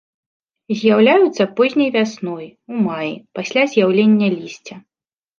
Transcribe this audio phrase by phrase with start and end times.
[0.77, 3.11] З'яўляюцца позняй вясной, у маі,
[3.41, 4.75] пасля з'яўлення лісця.